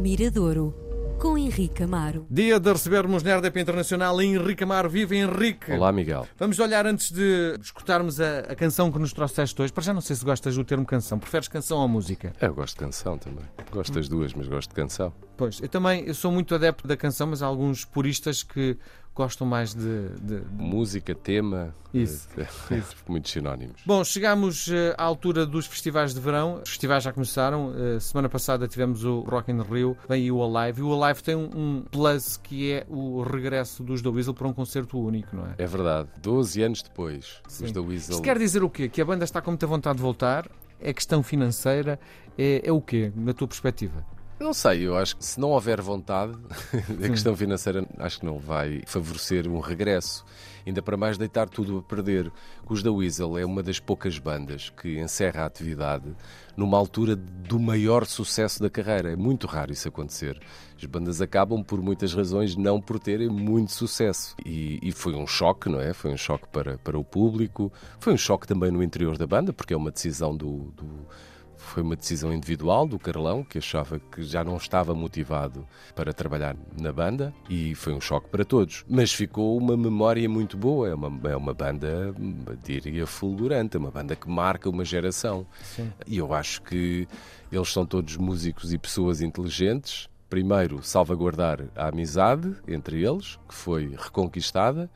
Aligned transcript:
Miradouro, 0.00 0.74
com 1.20 1.36
Henrique 1.36 1.82
Amaro. 1.82 2.26
Dia 2.30 2.58
de 2.58 2.72
recebermos 2.72 3.22
na 3.22 3.36
RDP 3.36 3.60
Internacional 3.60 4.18
Henrique 4.22 4.64
Amaro. 4.64 4.88
Viva 4.88 5.14
Henrique! 5.14 5.72
Olá, 5.72 5.92
Miguel. 5.92 6.26
Vamos 6.38 6.58
olhar 6.58 6.86
antes 6.86 7.12
de 7.12 7.58
escutarmos 7.60 8.18
a, 8.18 8.38
a 8.40 8.54
canção 8.54 8.90
que 8.90 8.98
nos 8.98 9.12
trouxeste 9.12 9.60
hoje. 9.60 9.70
Para 9.70 9.84
já 9.84 9.92
não 9.92 10.00
sei 10.00 10.16
se 10.16 10.24
gostas 10.24 10.56
do 10.56 10.64
termo 10.64 10.86
canção. 10.86 11.18
Preferes 11.18 11.48
canção 11.48 11.78
ou 11.80 11.86
música? 11.86 12.32
Eu 12.40 12.54
gosto 12.54 12.78
de 12.78 12.80
canção 12.86 13.18
também. 13.18 13.44
Gosto 13.70 13.92
das 13.92 14.08
duas, 14.08 14.32
mas 14.32 14.48
gosto 14.48 14.70
de 14.70 14.74
canção. 14.74 15.12
Pois, 15.40 15.58
eu 15.62 15.68
também 15.70 16.04
eu 16.06 16.12
sou 16.14 16.30
muito 16.30 16.54
adepto 16.54 16.86
da 16.86 16.98
canção, 16.98 17.28
mas 17.28 17.42
há 17.42 17.46
alguns 17.46 17.82
puristas 17.82 18.42
que 18.42 18.76
gostam 19.14 19.46
mais 19.46 19.74
de. 19.74 20.08
de- 20.20 20.40
de- 20.40 20.62
Música, 20.62 21.14
tema. 21.14 21.74
Isso, 21.94 22.28
eh, 22.36 22.46
Muitos 23.08 23.32
sinónimos. 23.32 23.80
Bom, 23.86 24.04
chegamos 24.04 24.68
eh, 24.70 24.94
à 24.98 25.02
altura 25.02 25.46
dos 25.46 25.64
festivais 25.66 26.12
de 26.12 26.20
verão. 26.20 26.60
Os 26.62 26.68
festivais 26.68 27.02
já 27.02 27.10
começaram. 27.10 27.72
Eh, 27.74 27.98
semana 28.00 28.28
passada 28.28 28.68
tivemos 28.68 29.02
o 29.02 29.20
Rock 29.20 29.50
in 29.50 29.62
Rio, 29.62 29.96
vem 30.06 30.24
aí 30.24 30.30
o 30.30 30.42
Alive. 30.44 30.80
E 30.80 30.84
o 30.84 31.02
Alive 31.02 31.22
tem 31.22 31.34
um, 31.34 31.84
plus 31.90 32.36
que 32.36 32.72
é 32.72 32.84
o 32.86 33.22
regresso 33.22 33.82
dos 33.82 34.02
The 34.02 34.10
Weasel 34.10 34.34
para 34.34 34.46
um 34.46 34.52
concerto 34.52 34.98
único, 35.00 35.34
não 35.34 35.46
é? 35.46 35.54
É 35.56 35.66
verdade. 35.66 36.10
12 36.22 36.62
anos 36.62 36.82
depois, 36.82 37.40
Sim. 37.48 37.64
os 37.64 37.72
da 37.72 37.80
Weasel. 37.80 38.10
Isto 38.16 38.22
quer 38.22 38.36
dizer 38.38 38.62
o 38.62 38.68
quê? 38.68 38.90
Que 38.90 39.00
a 39.00 39.04
banda 39.06 39.24
está 39.24 39.40
com 39.40 39.50
muita 39.52 39.66
vontade 39.66 39.96
de 39.96 40.02
voltar? 40.02 40.46
É 40.78 40.92
questão 40.92 41.22
financeira? 41.22 41.98
É, 42.38 42.60
é 42.64 42.70
o 42.72 42.80
quê, 42.80 43.10
na 43.16 43.32
tua 43.32 43.48
perspectiva? 43.48 44.04
Não 44.40 44.54
sei, 44.54 44.86
eu 44.86 44.96
acho 44.96 45.16
que 45.18 45.24
se 45.24 45.38
não 45.38 45.50
houver 45.50 45.82
vontade, 45.82 46.32
a 47.04 47.08
questão 47.10 47.36
financeira 47.36 47.86
acho 47.98 48.20
que 48.20 48.24
não 48.26 48.38
vai 48.38 48.82
favorecer 48.86 49.46
um 49.46 49.60
regresso. 49.60 50.24
Ainda 50.66 50.80
para 50.82 50.96
mais 50.96 51.18
deitar 51.18 51.48
tudo 51.48 51.78
a 51.78 51.82
perder. 51.82 52.30
Os 52.68 52.82
da 52.82 52.90
Weasel 52.92 53.36
é 53.38 53.44
uma 53.44 53.62
das 53.62 53.78
poucas 53.78 54.18
bandas 54.18 54.70
que 54.70 54.98
encerra 54.98 55.42
a 55.42 55.46
atividade 55.46 56.14
numa 56.56 56.76
altura 56.78 57.16
do 57.16 57.58
maior 57.58 58.06
sucesso 58.06 58.60
da 58.62 58.68
carreira. 58.70 59.10
É 59.12 59.16
muito 59.16 59.46
raro 59.46 59.72
isso 59.72 59.88
acontecer. 59.88 60.38
As 60.76 60.84
bandas 60.84 61.20
acabam 61.20 61.62
por 61.62 61.80
muitas 61.82 62.12
razões 62.14 62.56
não 62.56 62.80
por 62.80 62.98
terem 62.98 63.28
muito 63.28 63.72
sucesso. 63.72 64.34
E, 64.44 64.78
e 64.82 64.92
foi 64.92 65.14
um 65.14 65.26
choque, 65.26 65.68
não 65.68 65.80
é? 65.80 65.92
Foi 65.94 66.10
um 66.12 66.16
choque 66.16 66.46
para, 66.48 66.76
para 66.78 66.98
o 66.98 67.04
público. 67.04 67.72
Foi 67.98 68.12
um 68.12 68.18
choque 68.18 68.46
também 68.46 68.70
no 68.70 68.82
interior 68.82 69.16
da 69.18 69.26
banda, 69.26 69.52
porque 69.52 69.72
é 69.74 69.76
uma 69.76 69.90
decisão 69.90 70.36
do- 70.36 70.70
do 70.76 71.06
foi 71.70 71.84
uma 71.84 71.94
decisão 71.94 72.32
individual 72.32 72.84
do 72.84 72.98
Carlão, 72.98 73.44
que 73.44 73.58
achava 73.58 74.00
que 74.00 74.24
já 74.24 74.42
não 74.42 74.56
estava 74.56 74.92
motivado 74.92 75.64
para 75.94 76.12
trabalhar 76.12 76.56
na 76.76 76.92
banda 76.92 77.32
e 77.48 77.76
foi 77.76 77.92
um 77.92 78.00
choque 78.00 78.28
para 78.28 78.44
todos. 78.44 78.84
Mas 78.88 79.12
ficou 79.12 79.56
uma 79.56 79.76
memória 79.76 80.28
muito 80.28 80.56
boa. 80.56 80.88
É 80.88 80.94
uma, 80.94 81.30
é 81.30 81.36
uma 81.36 81.54
banda, 81.54 82.12
diria, 82.64 83.06
fulgurante, 83.06 83.76
é 83.76 83.80
uma 83.80 83.92
banda 83.92 84.16
que 84.16 84.28
marca 84.28 84.68
uma 84.68 84.84
geração. 84.84 85.46
Sim. 85.62 85.92
E 86.08 86.18
eu 86.18 86.34
acho 86.34 86.60
que 86.62 87.06
eles 87.52 87.72
são 87.72 87.86
todos 87.86 88.16
músicos 88.16 88.72
e 88.72 88.78
pessoas 88.78 89.20
inteligentes. 89.20 90.08
Primeiro, 90.28 90.82
salvaguardar 90.82 91.60
a 91.76 91.88
amizade 91.88 92.52
entre 92.66 93.04
eles, 93.04 93.38
que 93.48 93.54
foi 93.54 93.94
reconquistada, 93.96 94.90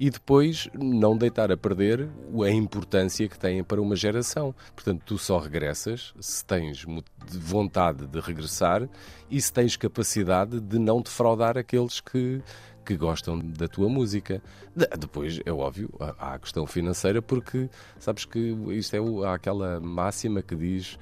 e 0.00 0.10
depois 0.10 0.68
não 0.74 1.16
deitar 1.16 1.50
a 1.50 1.56
perder 1.56 2.08
a 2.44 2.50
importância 2.50 3.28
que 3.28 3.38
têm 3.38 3.64
para 3.64 3.80
uma 3.82 3.96
geração. 3.96 4.54
Portanto, 4.74 5.02
tu 5.04 5.18
só 5.18 5.38
regressas 5.38 6.14
se 6.20 6.44
tens 6.44 6.84
vontade 7.32 8.06
de 8.06 8.20
regressar 8.20 8.88
e 9.30 9.40
se 9.40 9.52
tens 9.52 9.76
capacidade 9.76 10.60
de 10.60 10.78
não 10.78 11.00
defraudar 11.02 11.56
aqueles 11.58 12.00
que 12.00 12.40
que 12.84 12.96
gostam 12.96 13.38
da 13.38 13.68
tua 13.68 13.86
música. 13.86 14.42
De- 14.74 14.86
Depois, 14.98 15.38
é 15.44 15.52
óbvio, 15.52 15.90
há 16.00 16.14
há 16.18 16.34
a 16.34 16.38
questão 16.38 16.66
financeira, 16.66 17.20
porque 17.20 17.68
sabes 18.00 18.24
que 18.24 18.38
isto 18.70 18.96
é 18.96 19.00
o- 19.00 19.24
há 19.24 19.34
aquela 19.34 19.78
máxima 19.78 20.40
que 20.40 20.56
diz 20.56 20.98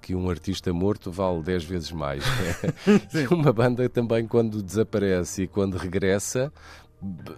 que 0.00 0.16
um 0.16 0.28
artista 0.28 0.72
morto 0.72 1.12
vale 1.12 1.40
10 1.44 1.62
vezes 1.62 1.92
mais. 1.92 2.24
E 3.14 3.32
uma 3.32 3.52
banda 3.52 3.88
também, 3.88 4.26
quando 4.26 4.60
desaparece 4.60 5.42
e 5.44 5.46
quando 5.46 5.76
regressa, 5.76 6.52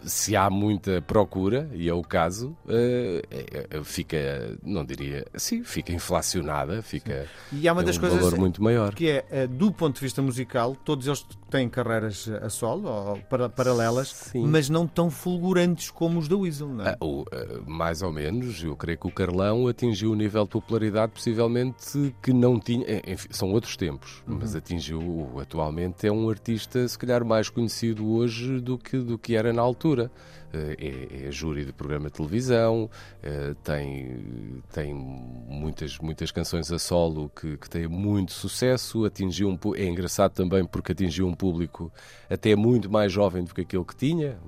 se 0.03 0.35
há 0.35 0.49
muita 0.49 1.03
procura, 1.03 1.71
e 1.75 1.89
é 1.89 1.93
o 1.95 2.03
caso, 2.03 2.57
eh, 2.69 3.23
é- 3.31 3.83
fica, 3.85 4.59
não 4.63 4.85
diria, 4.85 5.27
sim, 5.35 5.63
fica 5.63 5.93
inflacionada, 5.93 6.83
fica 6.83 7.27
E 7.53 7.69
há 7.69 7.73
uma 7.73 7.83
das 7.83 7.97
um 7.97 8.01
coisas 8.01 8.21
valor 8.21 8.39
muito 8.39 8.63
maior. 8.63 8.95
que 8.95 9.09
é, 9.11 9.25
eh, 9.31 9.47
do 9.47 9.71
ponto 9.73 9.97
de 9.97 10.01
vista 10.01 10.23
musical, 10.23 10.75
todos 10.85 11.07
eles 11.07 11.27
têm 11.51 11.69
carreiras 11.69 12.29
a 12.43 12.49
solo 12.49 12.89
ou 12.89 13.17
para- 13.29 13.49
paralelas, 13.49 14.09
Sim. 14.09 14.47
mas 14.47 14.69
não 14.71 14.87
tão 14.87 15.11
fulgurantes 15.11 15.91
como 15.91 16.19
os 16.19 16.29
da 16.29 16.37
Weasel, 16.37 16.69
não 16.69 16.85
é? 16.87 16.91
Ah, 16.93 17.05
o, 17.05 17.25
mais 17.67 18.03
ou 18.03 18.13
menos, 18.13 18.63
eu 18.63 18.75
creio 18.77 18.99
que 18.99 19.07
o 19.09 19.11
Carlão 19.13 19.67
atingiu 19.69 20.13
um 20.13 20.15
nível 20.15 20.45
de 20.45 20.51
popularidade 20.51 21.13
possivelmente 21.13 22.15
que 22.23 22.33
não 22.33 22.59
tinha. 22.59 22.85
eh, 22.87 23.03
Enfim, 23.13 23.29
são 23.31 23.51
outros 23.53 23.77
tempos, 23.77 24.23
mas 24.27 24.55
atingiu. 24.55 25.01
Atualmente 25.41 26.07
é 26.07 26.13
um 26.13 26.29
artista, 26.31 26.87
se 26.87 26.97
calhar, 26.99 27.25
mais 27.25 27.49
conhecido 27.49 28.09
hoje 28.11 28.61
do 28.61 28.79
que, 28.79 28.97
do 28.99 29.19
que 29.19 29.35
era 29.37 29.50
na 29.53 29.63
altura. 29.63 30.11
Eh, 30.53 30.77
É, 30.81 31.29
é 31.29 31.31
júri 31.33 31.65
de 31.65 31.73
programa 31.73 32.07
de 32.09 32.15
televisão, 32.15 32.91
eh, 33.23 33.55
tem, 33.63 34.63
tem 34.73 34.93
muitas, 34.95 35.99
muitas 35.99 36.31
canções 36.31 36.71
a 36.73 36.79
solo 36.79 37.31
que, 37.35 37.57
que 37.57 37.69
têm 37.69 37.87
muito 37.87 38.33
sucesso. 38.33 39.05
Atingiu 39.05 39.49
um, 39.49 39.59
é 39.75 39.85
engraçado 39.87 40.33
também 40.33 40.65
porque 40.65 40.93
atingiu 40.93 41.27
um 41.27 41.35
público 41.35 41.93
até 42.29 42.57
muito 42.57 42.91
mais 42.91 43.13
jovem 43.13 43.45
do 43.45 43.55
que 43.55 43.61
aquele 43.61 43.85
que 43.85 43.95
tinha. 43.95 44.39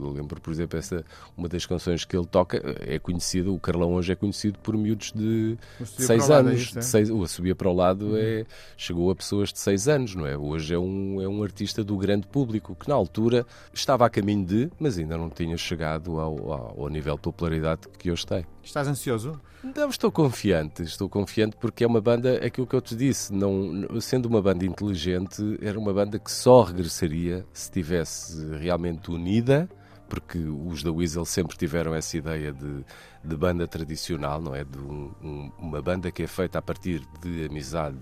Eu 0.00 0.10
lembro, 0.10 0.40
por 0.40 0.52
exemplo, 0.52 0.78
essa, 0.78 1.04
uma 1.36 1.48
das 1.48 1.64
canções 1.66 2.04
que 2.04 2.16
ele 2.16 2.26
toca 2.26 2.60
é 2.80 2.98
conhecido, 2.98 3.54
o 3.54 3.58
Carlão 3.60 3.94
hoje 3.94 4.12
é 4.12 4.16
conhecido 4.16 4.58
por 4.60 4.76
miúdos 4.76 5.12
de 5.12 5.56
O 5.80 5.86
Subia 5.86 6.06
6 6.06 6.26
para 6.26 6.26
o 6.26 6.28
lado, 6.28 6.48
é 6.48 6.52
anos. 6.52 6.62
isso, 6.62 6.76
é? 6.76 6.80
de 6.80 6.84
seis, 6.84 7.10
o 7.10 7.26
Subia 7.26 7.54
para 7.56 7.68
o 7.68 7.72
lado 7.74 8.16
é, 8.16 8.44
chegou 8.76 9.10
a 9.10 9.16
pessoas 9.16 9.52
de 9.52 9.58
6 9.58 9.88
anos, 9.88 10.14
não 10.14 10.26
é? 10.26 10.36
Hoje 10.36 10.74
é 10.74 10.78
um, 10.78 11.20
é 11.20 11.28
um 11.28 11.42
artista 11.42 11.82
do 11.82 11.96
grande 11.96 12.26
público 12.26 12.76
que 12.76 12.88
na 12.88 12.94
altura 12.94 13.46
estava 13.72 14.06
a 14.06 14.10
caminho 14.10 14.44
de, 14.44 14.70
mas 14.78 14.98
ainda 14.98 15.16
não 15.16 15.28
tinha 15.30 15.47
chegado 15.56 16.18
ao, 16.20 16.52
ao, 16.52 16.80
ao 16.82 16.88
nível 16.88 17.14
de 17.14 17.22
popularidade 17.22 17.82
que 17.98 18.10
hoje 18.10 18.26
tem. 18.26 18.44
Estás 18.62 18.86
ansioso? 18.88 19.40
Não, 19.74 19.88
estou 19.88 20.12
confiante, 20.12 20.82
estou 20.82 21.08
confiante 21.08 21.56
porque 21.56 21.82
é 21.82 21.86
uma 21.86 22.00
banda, 22.00 22.44
aquilo 22.44 22.66
que 22.66 22.76
eu 22.76 22.80
te 22.80 22.94
disse, 22.94 23.32
não, 23.32 24.00
sendo 24.00 24.26
uma 24.26 24.40
banda 24.40 24.64
inteligente, 24.64 25.58
era 25.60 25.78
uma 25.78 25.92
banda 25.92 26.18
que 26.18 26.30
só 26.30 26.62
regressaria 26.62 27.44
se 27.52 27.64
estivesse 27.64 28.56
realmente 28.56 29.10
unida, 29.10 29.68
porque 30.08 30.38
os 30.38 30.82
da 30.82 30.92
Weasel 30.92 31.24
sempre 31.24 31.56
tiveram 31.56 31.94
essa 31.94 32.16
ideia 32.16 32.52
de, 32.52 32.84
de 33.24 33.36
banda 33.36 33.66
tradicional, 33.66 34.40
não 34.40 34.54
é? 34.54 34.64
De 34.64 34.78
um- 34.78 35.12
um- 35.22 35.52
uma 35.58 35.82
banda 35.82 36.10
que 36.10 36.22
é 36.22 36.26
feita 36.26 36.58
a 36.58 36.62
partir 36.62 37.02
de 37.20 37.44
amizade 37.46 37.98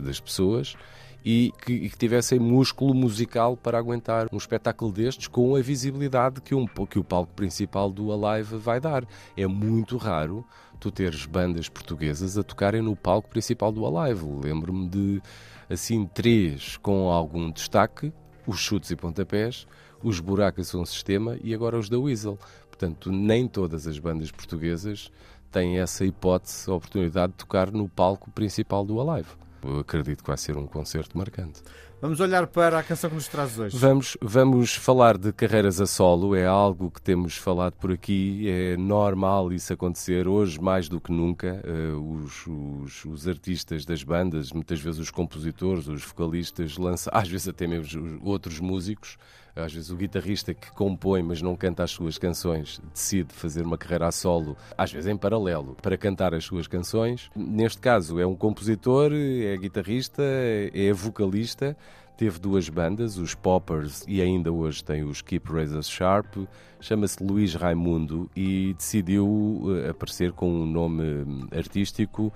das 0.00 0.20
pessoas 0.20 0.74
e 1.24 1.52
que, 1.64 1.72
e 1.72 1.88
que 1.90 1.96
tivessem 1.98 2.38
músculo 2.38 2.94
musical 2.94 3.56
para 3.56 3.78
aguentar 3.78 4.28
um 4.32 4.36
espetáculo 4.36 4.92
destes 4.92 5.26
com 5.26 5.56
a 5.56 5.60
visibilidade 5.60 6.40
que, 6.40 6.54
um, 6.54 6.66
que 6.66 6.98
o 6.98 7.04
palco 7.04 7.32
principal 7.34 7.90
do 7.90 8.12
Alive 8.12 8.56
vai 8.56 8.80
dar. 8.80 9.04
É 9.36 9.46
muito 9.46 9.96
raro 9.96 10.44
tu 10.78 10.90
teres 10.90 11.26
bandas 11.26 11.68
portuguesas 11.68 12.38
a 12.38 12.42
tocarem 12.42 12.82
no 12.82 12.94
palco 12.94 13.28
principal 13.28 13.72
do 13.72 13.84
Alive. 13.84 14.24
Lembro-me 14.42 14.88
de, 14.88 15.22
assim, 15.68 16.06
três 16.06 16.76
com 16.76 17.10
algum 17.10 17.50
destaque, 17.50 18.12
os 18.46 18.58
chutes 18.58 18.90
e 18.90 18.96
pontapés, 18.96 19.66
os 20.02 20.20
buracos 20.20 20.68
são 20.68 20.86
sistema 20.86 21.36
e 21.42 21.52
agora 21.52 21.78
os 21.78 21.88
da 21.88 21.98
Weasel. 21.98 22.38
Portanto, 22.68 23.10
nem 23.10 23.48
todas 23.48 23.86
as 23.86 23.98
bandas 23.98 24.30
portuguesas 24.30 25.10
têm 25.50 25.80
essa 25.80 26.04
hipótese, 26.04 26.70
a 26.70 26.74
oportunidade 26.74 27.32
de 27.32 27.38
tocar 27.38 27.72
no 27.72 27.88
palco 27.88 28.30
principal 28.30 28.84
do 28.84 29.00
Alive. 29.00 29.30
Eu 29.62 29.80
acredito 29.80 30.22
que 30.22 30.28
vai 30.28 30.36
ser 30.36 30.56
um 30.56 30.66
concerto 30.66 31.16
marcante. 31.16 31.62
Vamos 32.00 32.20
olhar 32.20 32.46
para 32.46 32.78
a 32.78 32.82
canção 32.82 33.10
que 33.10 33.16
nos 33.16 33.26
trazes 33.26 33.58
hoje. 33.58 33.76
Vamos, 33.76 34.16
vamos 34.22 34.74
falar 34.76 35.18
de 35.18 35.32
carreiras 35.32 35.80
a 35.80 35.86
solo, 35.86 36.36
é 36.36 36.46
algo 36.46 36.92
que 36.92 37.02
temos 37.02 37.36
falado 37.36 37.72
por 37.72 37.90
aqui, 37.90 38.48
é 38.48 38.76
normal 38.76 39.52
isso 39.52 39.72
acontecer 39.72 40.28
hoje 40.28 40.60
mais 40.60 40.88
do 40.88 41.00
que 41.00 41.10
nunca. 41.10 41.60
Eh, 41.64 41.92
os, 41.92 42.46
os, 42.46 43.04
os 43.04 43.26
artistas 43.26 43.84
das 43.84 44.04
bandas, 44.04 44.52
muitas 44.52 44.80
vezes 44.80 45.00
os 45.00 45.10
compositores, 45.10 45.88
os 45.88 46.04
vocalistas, 46.04 46.76
lançam, 46.78 47.10
às 47.16 47.28
vezes 47.28 47.48
até 47.48 47.66
mesmo 47.66 48.00
os 48.00 48.20
outros 48.22 48.60
músicos, 48.60 49.18
às 49.58 49.72
vezes 49.72 49.90
o 49.90 49.96
guitarrista 49.96 50.54
que 50.54 50.70
compõe 50.72 51.22
mas 51.22 51.42
não 51.42 51.56
canta 51.56 51.82
as 51.82 51.90
suas 51.90 52.18
canções 52.18 52.80
decide 52.92 53.32
fazer 53.32 53.62
uma 53.62 53.76
carreira 53.76 54.06
a 54.06 54.12
solo, 54.12 54.56
às 54.76 54.92
vezes 54.92 55.10
em 55.10 55.16
paralelo, 55.16 55.76
para 55.80 55.96
cantar 55.96 56.34
as 56.34 56.44
suas 56.44 56.66
canções. 56.66 57.30
Neste 57.34 57.78
caso 57.78 58.18
é 58.18 58.26
um 58.26 58.34
compositor, 58.34 59.12
é 59.12 59.56
guitarrista, 59.56 60.22
é 60.22 60.92
vocalista. 60.92 61.76
Teve 62.16 62.40
duas 62.40 62.68
bandas, 62.68 63.16
os 63.16 63.32
Poppers 63.36 64.04
e 64.08 64.20
ainda 64.20 64.50
hoje 64.50 64.82
tem 64.82 65.04
os 65.04 65.22
Keep 65.22 65.52
Razors 65.52 65.88
Sharp. 65.88 66.34
Chama-se 66.80 67.22
Luís 67.22 67.54
Raimundo 67.54 68.28
e 68.34 68.74
decidiu 68.74 69.62
eh, 69.68 69.90
aparecer 69.90 70.32
com 70.32 70.50
um 70.50 70.66
nome 70.66 71.04
hum, 71.04 71.46
artístico 71.52 72.32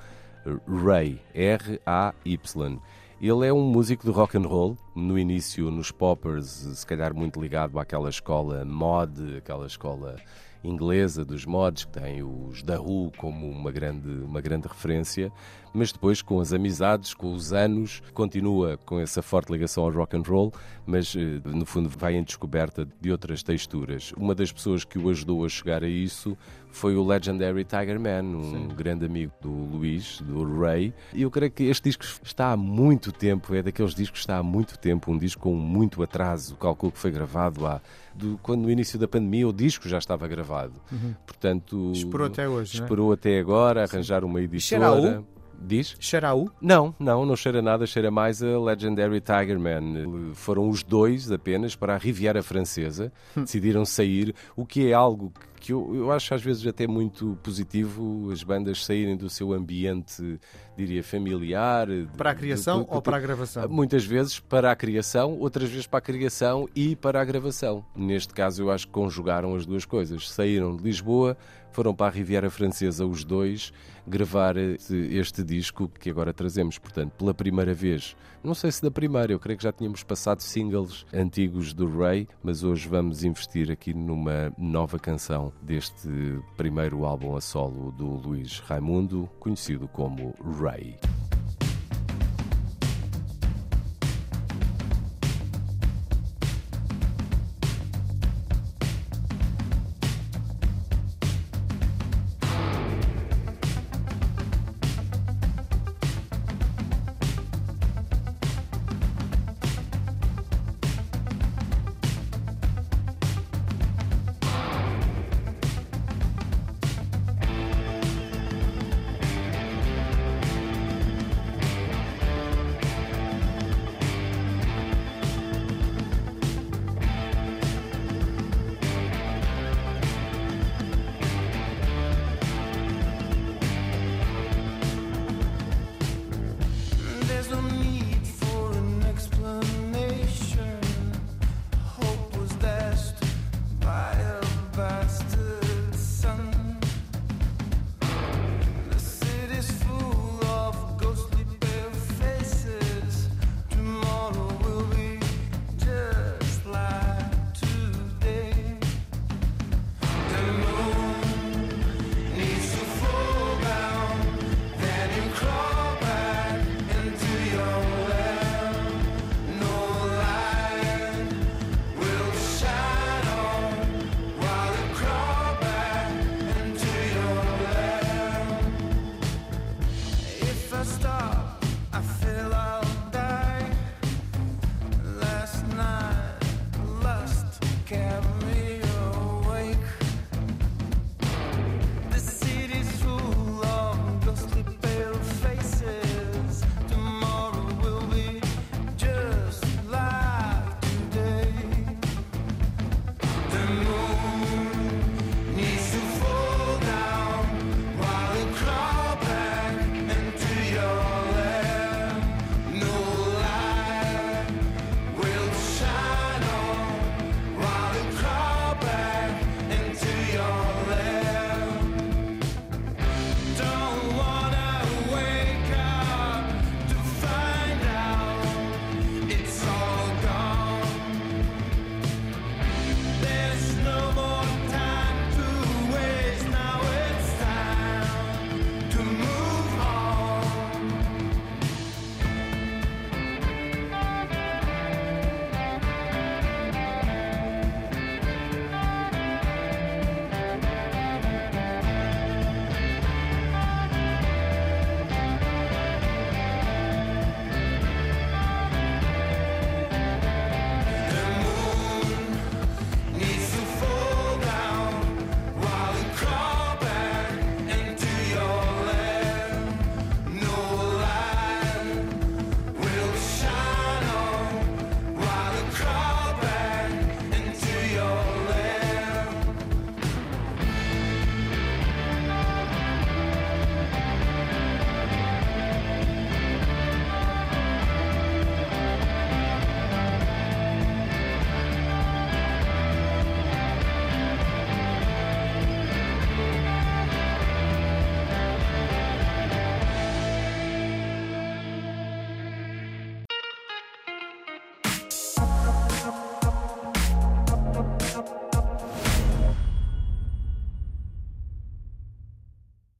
Ray, 0.67 1.21
R-A-Y. 1.35 2.81
Ele 3.23 3.47
é 3.47 3.53
um 3.53 3.63
músico 3.63 4.05
de 4.05 4.11
rock 4.11 4.37
and 4.37 4.49
roll, 4.49 4.77
no 4.97 5.17
início 5.17 5.71
nos 5.71 5.93
Poppers, 5.93 6.49
se 6.49 6.85
calhar 6.85 7.15
muito 7.15 7.41
ligado 7.41 7.79
àquela 7.79 8.11
escola 8.11 8.65
mod, 8.65 9.37
aquela 9.37 9.65
escola 9.65 10.17
inglesa 10.65 11.25
dos 11.25 11.47
mods, 11.47 11.85
que 11.85 11.93
tem 11.93 12.21
os 12.21 12.65
The 12.65 12.81
Who 12.81 13.13
como 13.17 13.49
uma 13.49 13.71
grande, 13.71 14.09
uma 14.25 14.41
grande 14.41 14.67
referência, 14.67 15.33
mas 15.73 15.93
depois 15.93 16.21
com 16.21 16.41
as 16.41 16.53
amizades, 16.53 17.15
com 17.15 17.33
os 17.33 17.53
anos, 17.53 18.03
continua 18.13 18.77
com 18.85 18.99
essa 18.99 19.23
forte 19.23 19.53
ligação 19.53 19.85
ao 19.85 19.93
rock 19.93 20.17
and 20.17 20.23
roll, 20.23 20.53
mas 20.85 21.15
eh, 21.17 21.41
no 21.45 21.65
fundo 21.65 21.89
vai 21.89 22.15
em 22.15 22.25
descoberta 22.25 22.87
de 23.01 23.13
outras 23.13 23.45
texturas. 23.45 24.13
Uma 24.17 24.35
das 24.35 24.51
pessoas 24.51 24.85
que 24.85 24.99
o 24.99 25.09
ajudou 25.09 25.45
a 25.45 25.49
chegar 25.49 25.85
a 25.85 25.89
isso 25.89 26.37
foi 26.73 26.97
o 26.97 27.07
Legendary 27.07 27.65
Tiger 27.65 28.01
Man, 28.01 28.23
um 28.37 28.51
Sim. 28.51 28.69
grande 28.75 29.05
amigo 29.05 29.33
do 29.41 29.51
Luís, 29.51 30.21
do 30.21 30.61
Ray. 30.61 30.93
E 31.13 31.23
eu 31.23 31.31
creio 31.31 31.51
que 31.51 31.65
este 31.65 31.89
disco 31.89 32.05
está 32.23 32.53
há 32.53 32.57
muito 32.57 33.13
tempo, 33.13 33.55
é 33.55 33.63
daqueles 33.63 33.95
discos 33.95 34.21
que 34.21 34.25
está 34.25 34.39
há 34.39 34.43
muito 34.43 34.79
tempo, 34.79 35.13
um 35.13 35.19
disco 35.19 35.43
com 35.43 35.55
muito 35.55 36.03
atraso. 36.03 36.57
Calculo 36.57 36.93
que 36.93 36.99
foi 36.99 37.11
gravado 37.11 37.67
há. 37.67 37.81
Do, 38.15 38.39
quando 38.43 38.63
no 38.63 38.71
início 38.71 38.99
da 38.99 39.09
pandemia 39.09 39.49
o 39.49 39.53
disco 39.53 39.89
já 39.89 39.99
estava 39.99 40.27
gravado. 40.29 40.75
Uhum. 40.91 41.15
Portanto. 41.27 41.93
Esperou 41.95 42.27
até 42.27 42.49
hoje. 42.49 42.79
É? 42.79 42.83
Esperou 42.83 43.11
é? 43.13 43.15
até 43.15 43.39
agora 43.39 43.85
arranjar 43.85 44.25
uma 44.25 44.41
editora. 44.41 45.25
Diz? 45.65 45.97
Cheira 46.01 46.35
U? 46.35 46.51
Não, 46.61 46.95
não, 46.99 47.25
não 47.25 47.37
cheira 47.37 47.63
nada, 47.63 47.87
cheira 47.87 48.11
mais 48.11 48.43
a 48.43 48.59
Legendary 48.59 49.21
Tiger 49.21 49.59
Man. 49.59 50.35
Foram 50.35 50.69
os 50.69 50.83
dois 50.83 51.31
apenas 51.31 51.77
para 51.77 51.95
a 51.95 51.99
Riviera 51.99 52.43
Francesa, 52.43 53.13
hum. 53.37 53.43
decidiram 53.43 53.85
sair, 53.85 54.35
o 54.57 54.67
que 54.67 54.89
é 54.89 54.93
algo 54.93 55.33
que 55.63 55.73
eu, 55.73 55.95
eu 55.95 56.11
acho 56.11 56.35
às 56.35 56.43
vezes 56.43 56.67
até 56.67 56.89
muito 56.89 57.39
positivo 57.41 58.31
as 58.33 58.43
bandas 58.43 58.85
saírem 58.85 59.17
do 59.17 59.31
seu 59.31 59.53
ambiente, 59.53 60.41
diria, 60.77 61.05
familiar. 61.05 61.87
Para 62.17 62.33
a 62.33 62.35
criação 62.35 62.85
ou 62.91 63.01
para 63.01 63.17
a 63.17 63.21
gravação? 63.21 63.69
Muitas 63.69 64.05
vezes 64.05 64.41
para 64.41 64.73
a 64.73 64.77
criação, 64.77 65.39
outras 65.39 65.71
vezes 65.71 65.87
para 65.87 65.99
a 65.99 66.03
criação 66.03 66.69
e 66.75 66.97
para 66.97 67.21
a 67.21 67.25
gravação. 67.25 67.85
Neste 67.95 68.35
caso, 68.35 68.65
eu 68.65 68.71
acho 68.73 68.89
que 68.89 68.93
conjugaram 68.93 69.55
as 69.55 69.65
duas 69.65 69.85
coisas. 69.85 70.29
Saíram 70.29 70.77
de 70.77 70.83
Lisboa, 70.83 71.37
foram 71.73 71.95
para 71.95 72.07
a 72.07 72.11
Riviera 72.11 72.51
Francesa 72.51 73.07
os 73.07 73.25
dois 73.25 73.73
gravar 74.07 74.57
este, 74.57 74.95
este, 74.95 75.43
disco 75.45 75.89
que 75.89 76.11
agora 76.11 76.33
trazemos, 76.33 76.79
portanto, 76.79 77.13
pela 77.13 77.33
primeira 77.33 77.73
vez. 77.73 78.17
Não 78.43 78.55
sei 78.55 78.73
se 78.73 78.83
da 78.83 78.91
primeira, 78.91 79.33
eu 79.33 79.39
creio 79.39 79.57
que 79.57 79.65
já 79.65 79.73
tínhamos 79.73 80.03
passado 80.03 80.41
singles 80.41 81.07
antigos 81.13 81.73
do 81.73 81.87
Ray, 81.99 82.29
mas 82.43 82.65
hoje 82.65 82.89
vamos 82.89 83.23
investir 83.23 83.71
aqui 83.71 83.95
numa 83.95 84.53
nova 84.59 84.99
canção 84.99 85.53
deste 85.63 86.09
primeiro 86.57 87.05
álbum 87.05 87.37
a 87.37 87.41
solo 87.41 87.93
do 87.93 88.07
Luís 88.07 88.59
Raimundo, 88.61 89.29
conhecido 89.39 89.87
como 89.87 90.35
Ray. 90.61 90.97